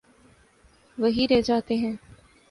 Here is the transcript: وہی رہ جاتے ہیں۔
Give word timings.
وہی 0.97 1.27
رہ 1.29 1.41
جاتے 1.41 1.77
ہیں۔ 1.77 1.95